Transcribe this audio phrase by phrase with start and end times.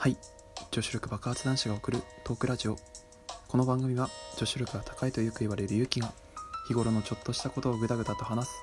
[0.00, 0.16] はい。
[0.70, 2.78] 女子力爆発男子が送るトークラジオ。
[3.48, 4.08] この番組は
[4.38, 6.10] 女子力が高いとよく言われる勇気が
[6.68, 8.54] 日頃のちょっとしたことをぐだぐだと話す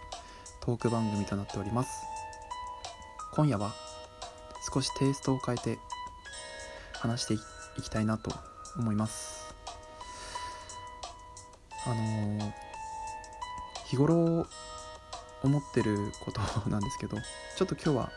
[0.62, 1.90] トーク番組となっております。
[3.34, 3.72] 今夜は
[4.74, 5.78] 少しテイストを変えて
[6.94, 7.40] 話してい
[7.84, 8.32] きたいなと
[8.76, 9.54] 思います。
[11.86, 12.52] あのー
[13.86, 14.48] 日頃
[15.44, 17.16] 思ってることなんですけど
[17.56, 18.12] ちょっと今日は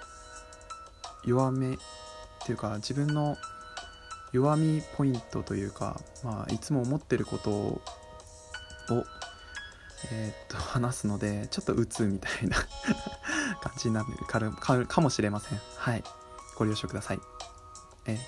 [1.26, 1.76] 弱め
[2.42, 3.36] っていうか自分の
[4.32, 7.80] 弱みポイントというか、まあ、いつも思ってることを、
[10.12, 12.56] えーっと話すのでちょっと鬱みたいな
[13.60, 15.60] 感じになるかるかかもしれません。
[15.76, 16.04] はい。
[16.56, 17.20] ご了承ください。
[18.06, 18.18] え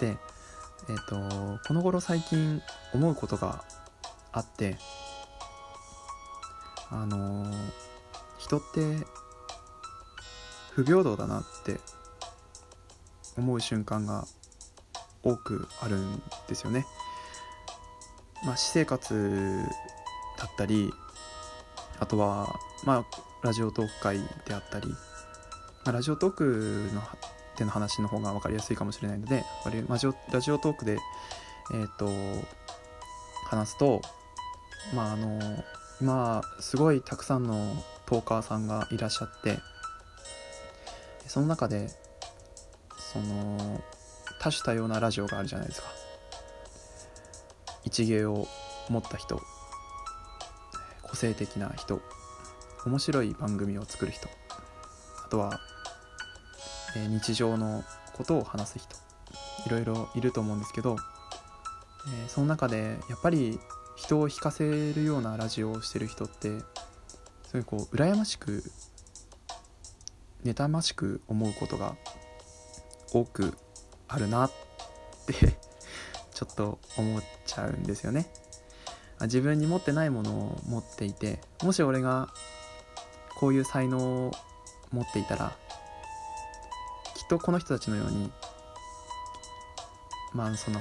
[0.00, 0.18] で
[0.88, 2.62] えーっとこの頃最近
[2.92, 3.64] 思うことが
[4.32, 4.78] あって
[6.90, 7.72] あのー
[8.38, 8.96] 人って
[10.72, 11.80] 不平等だなって
[13.38, 14.26] 思う瞬間が
[15.22, 16.84] 多くあるんですよね。
[18.44, 19.64] まあ、私生活
[20.38, 20.92] だったり
[21.98, 24.96] あとはまあラジオトーク会であったり、ま
[25.86, 27.02] あ、ラジオトークの
[27.56, 29.44] での話の方が分かりやすいかもしれないので
[29.88, 30.98] ラジオラジオトークで
[31.74, 32.08] えっ、と
[33.46, 34.00] 話すと
[34.94, 35.40] まああの
[36.00, 37.74] 今すごいたくさんの
[38.06, 39.58] トーカーさんがいらっしゃって
[41.26, 41.90] その中で
[43.12, 43.80] その
[44.40, 45.88] 多種多様なラジオがあるじゃないですか。
[47.84, 48.46] 一芸を
[48.90, 49.40] 持った人
[51.02, 52.02] 個性的な人
[52.84, 54.28] 面白い番組を作る人
[55.24, 55.58] あとは、
[56.96, 58.96] えー日常のことを話す人
[59.66, 60.96] いろいろいると思うんですけど、
[62.08, 63.58] えーその中でやっぱり
[63.96, 66.50] 人を引かせるようなラジオをしてる人って
[67.44, 68.62] すごいこう羨ましく
[70.44, 71.96] 妬ましく思うことが
[73.12, 73.56] 多く
[74.08, 74.52] あるなっ
[75.26, 75.34] て
[76.32, 78.30] ちょっと思っちゃうんですよね。
[79.22, 82.28] 自分に持ってないものを持っていてもし俺が
[83.36, 84.32] こういう才能を
[84.92, 85.56] 持っていたら
[87.16, 88.32] きっとこの人たちのように
[90.32, 90.80] まあその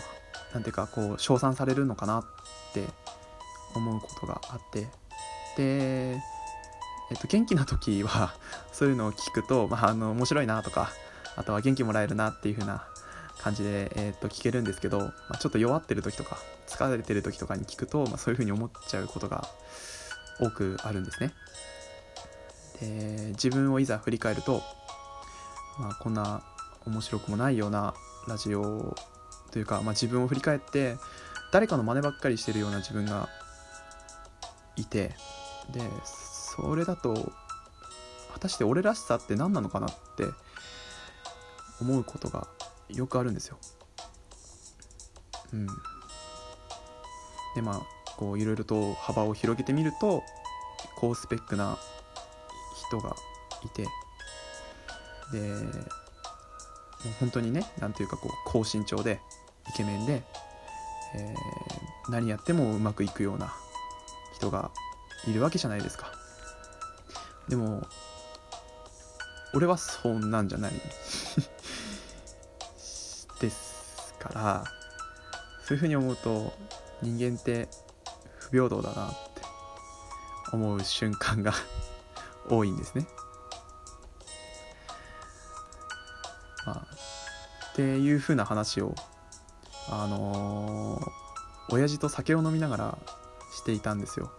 [0.53, 2.23] なんていうかこう称賛されるのかなっ
[2.73, 2.85] て
[3.73, 4.87] 思うことがあって
[5.57, 6.21] で
[7.09, 8.33] えっと、元気な時は
[8.71, 10.91] そういうのを聞くと、まあ、あの面白いなとか
[11.37, 12.85] あとは元気もらえるなっていう風な
[13.39, 16.37] 感じで、えっと、聞けるんですけど、まあ、ちょっと弱ってる時とか
[16.67, 19.47] 疲れてる時とかに聞くと、まあ、そういう風に思っちゃうことが
[20.41, 21.33] 多くあるんですね。
[22.81, 24.61] で自分をいざ振り返ると、
[25.79, 26.43] まあ、こんな
[26.85, 27.93] 面白くもないような
[28.27, 28.95] ラジオ
[29.51, 30.97] というか、まあ、自分を振り返って
[31.51, 33.29] 誰かの真似ばっかりしてるような自分が
[34.75, 35.15] いて
[35.71, 37.31] でそれだと
[38.33, 40.25] 果たして俺らしさって何なのかなって
[41.81, 42.47] 思うことが
[42.89, 43.57] よくあるんですよ。
[45.53, 45.67] うん。
[47.55, 47.81] でまあ
[48.17, 50.23] こういろいろと幅を広げてみると
[50.97, 51.77] 高スペックな
[52.87, 53.15] 人が
[53.63, 53.83] いて
[55.31, 55.73] でもう
[57.19, 59.19] 本当にねなんていうかこう高身長で
[59.69, 60.23] イケメンで、
[61.15, 61.67] えー
[62.09, 63.53] 何やってもうまくいくような
[64.33, 64.71] 人が
[65.27, 66.11] いるわけじゃないですか。
[67.49, 67.85] でも
[69.53, 70.71] 俺はそんなんじゃない
[74.27, 74.63] から
[75.63, 76.53] そういうふうに思うと
[77.01, 77.67] 人間って
[78.39, 79.41] 不平等だなって
[80.53, 81.53] 思う瞬間が
[82.49, 83.07] 多いんですね。
[86.65, 86.87] まあ、
[87.71, 88.93] っていうふうな話を
[89.89, 91.27] あのー
[91.69, 92.97] 親父と酒を飲みながら
[93.51, 94.31] していたんですよ。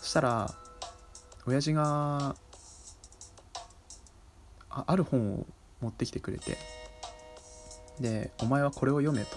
[0.00, 0.54] そしたら
[1.46, 2.36] 親父が
[4.70, 5.46] あある本を
[5.80, 6.56] 持ってきてくれて
[8.00, 9.36] で「お前はこれを読め」と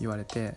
[0.00, 0.56] 言われて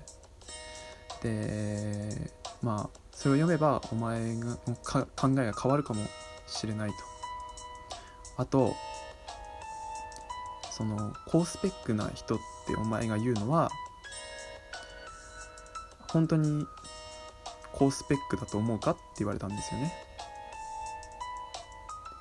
[1.21, 6.05] でまあそれを読めばお前がか考えが変わるかも
[6.47, 6.96] しれないと。
[8.37, 8.75] あと
[10.72, 12.37] その高スペックな人っ
[12.67, 13.72] てお前が言うのは
[16.11, 16.67] 本当に
[17.72, 19.93] 高スペックだと思うかって言われたんですよね。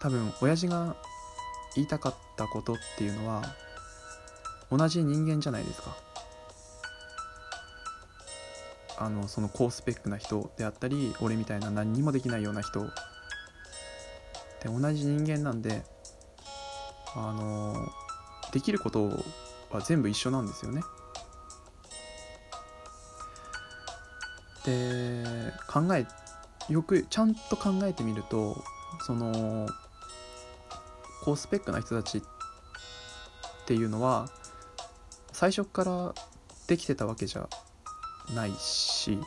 [0.00, 0.94] 多分親父が
[1.74, 3.42] 言いたかったことっていうのは
[4.70, 5.96] 同じ人間じゃないですか。
[8.96, 12.80] あのその高スペックな人であったり俺みたいな何にもできないような人。
[14.62, 15.84] で同じ人間なんで
[17.14, 17.74] あの
[18.52, 19.10] できること
[19.70, 20.82] は全部一緒なんですよね。
[24.64, 26.06] で考え
[26.72, 28.56] よくちゃんと考えてみると
[29.04, 29.68] その
[31.22, 32.22] 高スペックな人たちっ
[33.66, 34.28] ていうのは
[35.44, 36.14] 最初から
[36.68, 37.46] できてたわけじゃ
[38.34, 39.18] ないし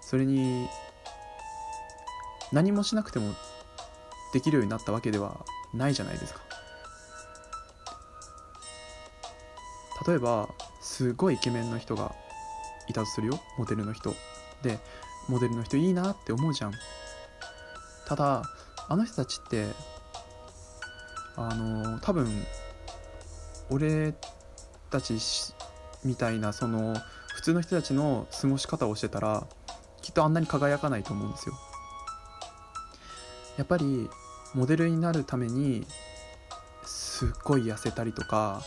[0.00, 0.66] それに
[2.52, 3.34] 何もしなくても
[4.32, 5.44] できるようになったわけでは
[5.74, 6.40] ないじゃないですか。
[10.06, 10.48] 例えば
[10.80, 12.14] すごいイケメンの人が
[12.86, 13.38] いたとするよ。
[13.58, 14.14] モデルの人。
[14.62, 14.78] で
[15.28, 16.72] モデルの人いいなって思うじゃん。
[18.06, 18.42] ただ
[18.88, 19.66] あの人たちって
[21.36, 22.26] あの多分
[23.68, 24.14] 俺
[24.88, 25.18] たち
[26.04, 26.96] みたいなその
[27.34, 29.46] 普通の人たちの過ごし方をしてたら
[30.02, 31.54] きっとあんなに輝かないと思うんですよ。
[33.56, 34.08] やっぱり
[34.54, 35.86] モデルになるために
[36.84, 38.62] すっごい痩せたりとか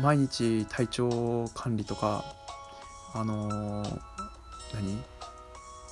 [0.00, 2.24] 毎日体調管理とか
[3.14, 4.00] あのー、
[4.74, 5.02] 何？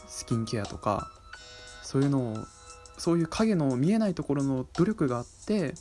[0.08, 1.10] スキンケアとか
[1.82, 2.36] そういうのを
[2.98, 5.74] そういう影の見えないところの努力があって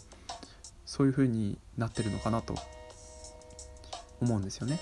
[0.86, 2.56] そういう風になってるのかなと。
[4.22, 4.80] 思うんですよね。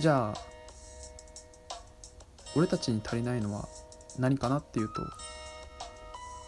[0.00, 0.38] じゃあ
[2.56, 3.68] 俺たちに足りないのは
[4.18, 5.02] 何かなっていうと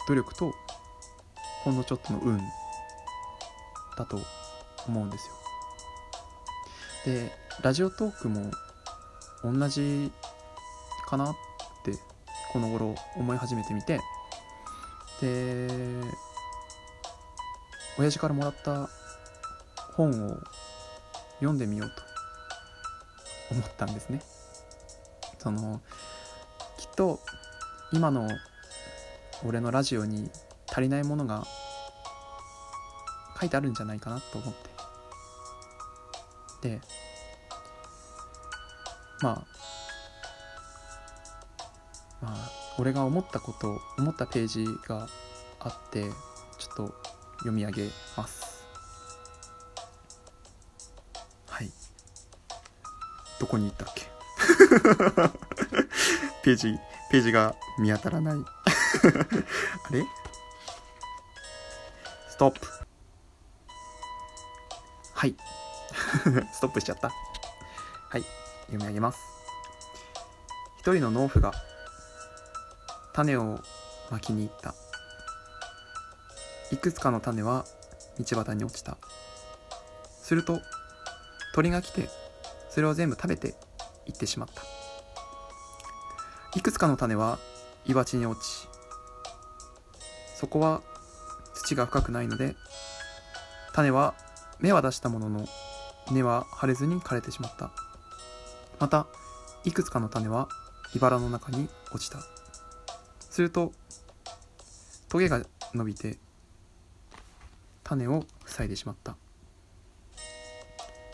[0.09, 0.53] 努力と
[1.65, 2.39] ほんのちょっとの運
[3.97, 4.21] だと
[4.89, 5.35] 思うんですよ。
[7.05, 7.33] で
[7.63, 8.51] ラジオトークも
[9.45, 10.13] 同じ
[11.07, 11.35] かなっ
[11.85, 11.93] て
[12.53, 14.01] この頃思い始めてみて
[15.21, 15.69] で
[17.99, 18.89] 親父からもらった
[19.95, 20.41] 本を
[21.37, 24.23] 読んでみようと思ったんですね。
[25.39, 25.81] その
[26.79, 27.19] きっと
[27.93, 28.29] 今の
[29.45, 30.31] 俺のラジオに
[30.69, 31.45] 足りないものが
[33.41, 34.55] 書いてあるんじゃないかなと思っ
[36.61, 36.69] て。
[36.69, 36.81] で
[39.21, 39.47] まあ
[42.21, 45.09] まあ俺が思ったこと思ったページが
[45.59, 46.05] あって
[46.59, 46.95] ちょっと
[47.39, 48.42] 読み上げます。
[53.43, 54.03] どこに行ったっけ？
[56.45, 56.79] ページ
[57.11, 58.39] ページが見当たらない。
[58.39, 58.45] あ
[59.91, 60.05] れ？
[62.31, 62.61] ストップ。
[65.13, 65.35] はい。
[66.55, 67.09] ストップしちゃった。
[67.09, 67.15] は
[68.19, 68.23] い。
[68.67, 69.19] 読み上げます。
[70.79, 71.51] 一人の農夫が
[73.15, 73.59] 種を
[74.09, 74.73] まきに行った。
[76.71, 77.65] いくつかの種は
[78.21, 78.97] 道端に落ちた。
[80.21, 80.61] すると
[81.55, 82.09] 鳥が来て
[82.73, 83.55] それを全部食べて
[84.07, 84.63] いってしまった。
[86.59, 87.39] いくつかの種は
[87.85, 88.69] 岩地に落ち
[90.35, 90.81] そこは
[91.55, 92.57] 土が深くないので
[93.75, 94.15] 種は
[94.59, 95.47] 芽は出したものの
[96.11, 97.71] 根は腫れずに枯れてしまった。
[98.79, 99.07] また
[99.65, 100.49] いくつかの種は
[100.95, 102.19] 茨の中に落ちた。
[103.21, 103.73] すると
[105.09, 105.43] トゲが
[105.75, 106.19] 伸びて
[107.85, 109.17] 種を塞いでしまった。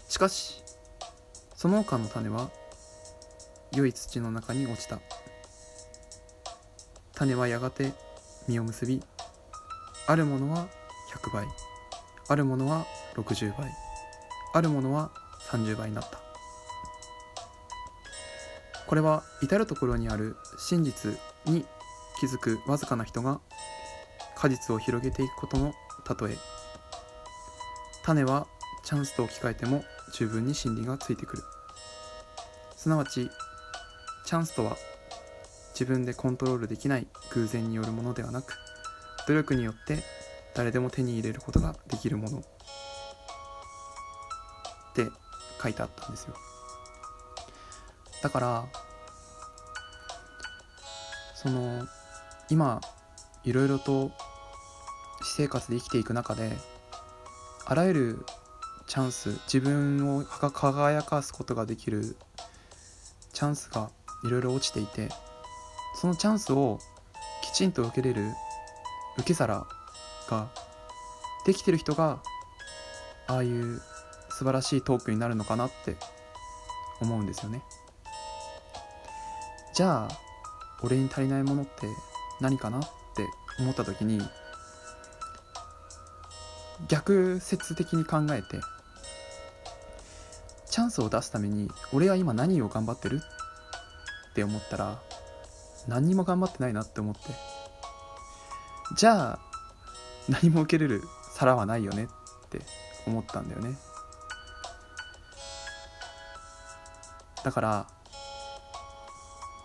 [0.09, 0.63] しかし
[1.59, 2.51] その他の種は
[3.73, 5.01] 良い土の中に落ちた。
[7.17, 7.93] 種はやがて
[8.47, 9.03] 実を結び
[10.07, 10.69] あるものは
[11.13, 11.47] 100倍
[12.29, 13.73] あるものは60倍
[14.55, 15.11] あるものは
[15.51, 16.21] 30倍になった。
[18.87, 21.67] これは至る所にある真実に
[22.21, 23.41] 気づくわずかな人が
[24.37, 25.75] 果実を広げていくことの
[26.21, 26.39] 例え。
[28.05, 28.47] 種は
[28.85, 31.43] チャンスと置き換えても十分に真理がついてくる。
[32.77, 33.31] すなわち
[34.25, 34.77] チャンスとは
[35.73, 38.55] 自分でコントロールできない偶然によるものではなく
[39.27, 40.03] 努力によって
[40.55, 42.39] 誰でも手に入れることができるもの。
[42.39, 42.43] っ
[44.95, 45.07] て
[45.63, 46.35] 書いてあったんですよ。
[48.23, 48.65] だから
[51.35, 51.87] その
[52.51, 52.81] 今
[53.45, 54.11] いろいろと
[55.21, 56.57] 私生活で生きていく中で
[57.65, 58.27] あらゆる
[58.89, 62.17] チャンス自分を輝かすことができる
[63.35, 63.91] チャンスが
[64.25, 65.11] いろいろ落ちていて
[65.95, 66.79] そのチャンスを
[67.43, 68.31] きちんと受けれる
[69.19, 69.67] 受け皿
[70.31, 70.49] が
[71.45, 72.21] できてる人が
[73.27, 73.81] ああいう
[74.31, 75.97] 素晴らしいトークになるのかなって
[77.01, 77.63] 思うんですよね。
[79.75, 80.19] じゃあ
[80.83, 81.87] 俺に足りないものって
[82.41, 82.83] 何かなっ
[83.15, 83.27] て
[83.61, 84.21] 思った時に
[86.89, 88.61] 逆説的に考えて
[90.79, 93.21] チャンスを出すために俺は今何を頑張ってる
[94.31, 95.01] って思ったら
[95.89, 97.21] 何にも頑張ってないなって思って。
[98.95, 99.39] じゃあ
[100.29, 101.03] 何も受けれる
[101.35, 102.61] 皿はないよねって
[103.09, 103.77] 思ったんだよね。
[107.43, 107.87] だから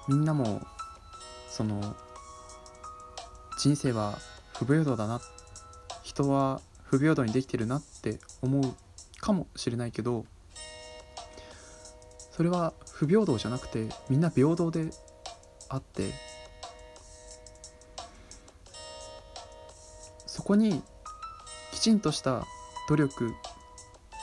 [0.07, 0.65] みんなも
[1.47, 1.95] その
[3.59, 4.17] 人生は
[4.57, 5.21] 不平等だな
[6.01, 8.73] 人は不不平等にできてるなって思う
[9.19, 10.25] かもしれないけど
[12.35, 14.89] それは不平等じゃなくてみんな平等で
[15.69, 16.11] あって
[20.25, 20.81] そこに
[21.71, 22.43] きちんとした
[22.89, 23.33] 努力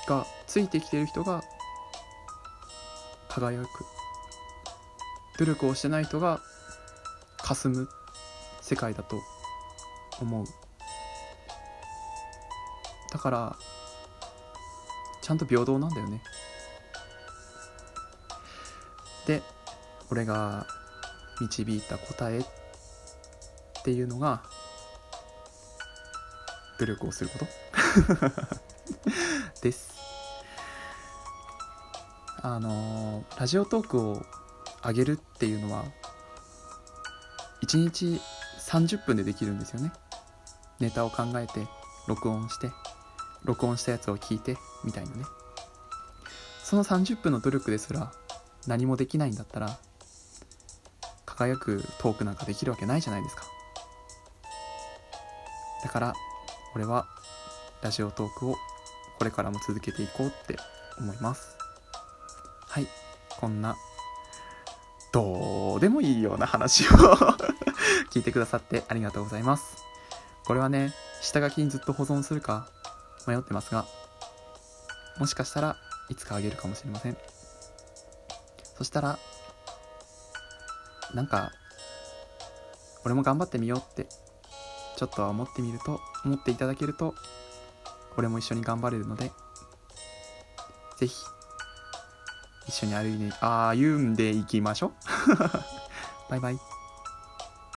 [0.08, 1.44] がついてきている人が
[3.28, 3.66] 輝く
[5.38, 6.40] 努力をしてない人が
[7.38, 7.88] 霞む
[8.60, 9.20] 世界だと
[10.20, 10.44] 思う。
[13.12, 13.56] だから
[15.22, 16.20] ちゃんと平等なんだよね。
[19.26, 19.42] で
[20.10, 20.66] 俺が
[21.40, 22.44] 導いた答えっ
[23.84, 24.42] ていうのが
[26.78, 27.46] 努力をすること？
[29.62, 29.90] です。
[32.42, 34.24] あのラジオトークを
[34.82, 35.84] 上げるっていうのは
[37.62, 38.18] 1日
[38.66, 39.92] 30分でできるんですよね。
[40.78, 41.66] ネタを考えて
[42.06, 42.70] 録音して
[43.44, 45.24] 録音したやつを聞いてみたいなね。
[46.64, 48.10] その30分の努力ですら
[48.66, 49.78] 何もできないんだったら
[51.24, 53.44] 輝くトークなんかできるわけないじゃないですか。
[55.82, 56.14] だから
[56.74, 57.06] 俺は
[57.82, 58.56] ラジオトークを
[59.18, 60.58] これからも続けていこうって
[60.98, 61.56] 思います。
[62.66, 62.86] はい。
[63.38, 63.76] こんな
[65.12, 66.90] どうでもいいような話を
[68.12, 69.84] 聞いてくださってありがとうございます。
[70.44, 72.68] これはね下書きにずっと保存するか
[73.26, 73.86] 迷ってますが
[75.18, 75.76] もしかしたら
[76.08, 77.16] いつかあげるかもしれません。
[78.80, 79.18] そしたら
[81.12, 81.52] なんか
[83.04, 84.06] 俺も頑張ってみようって
[84.96, 87.14] ちょっとは思ってみると思っていただけると
[88.16, 89.32] 俺も一緒に頑張れるので
[90.98, 91.14] ぜひ
[92.68, 94.92] 一緒に歩いて歩んでいきましょう。
[96.30, 96.69] バイバイ。